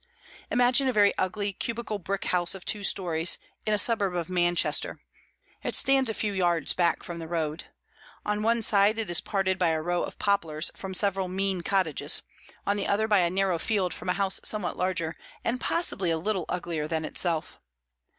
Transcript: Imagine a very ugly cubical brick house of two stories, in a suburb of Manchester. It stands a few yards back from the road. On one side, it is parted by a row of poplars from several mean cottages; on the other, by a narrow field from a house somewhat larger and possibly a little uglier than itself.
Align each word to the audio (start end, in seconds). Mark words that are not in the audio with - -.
Imagine 0.49 0.87
a 0.87 0.93
very 0.93 1.15
ugly 1.19 1.53
cubical 1.53 1.99
brick 1.99 2.25
house 2.25 2.55
of 2.55 2.65
two 2.65 2.83
stories, 2.83 3.37
in 3.67 3.71
a 3.71 3.77
suburb 3.77 4.15
of 4.15 4.31
Manchester. 4.31 4.99
It 5.61 5.75
stands 5.75 6.09
a 6.09 6.15
few 6.15 6.33
yards 6.33 6.73
back 6.73 7.03
from 7.03 7.19
the 7.19 7.27
road. 7.27 7.65
On 8.25 8.41
one 8.41 8.63
side, 8.63 8.97
it 8.97 9.11
is 9.11 9.21
parted 9.21 9.59
by 9.59 9.69
a 9.69 9.79
row 9.79 10.01
of 10.01 10.17
poplars 10.17 10.71
from 10.75 10.95
several 10.95 11.27
mean 11.27 11.61
cottages; 11.61 12.23
on 12.65 12.77
the 12.77 12.87
other, 12.87 13.07
by 13.07 13.19
a 13.19 13.29
narrow 13.29 13.59
field 13.59 13.93
from 13.93 14.09
a 14.09 14.13
house 14.13 14.39
somewhat 14.43 14.75
larger 14.75 15.15
and 15.43 15.61
possibly 15.61 16.09
a 16.09 16.17
little 16.17 16.45
uglier 16.49 16.87
than 16.87 17.05
itself. 17.05 17.59